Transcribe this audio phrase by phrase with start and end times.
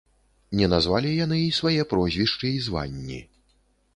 [0.59, 3.21] Не назвалі яны і свае прозвішчы і званні.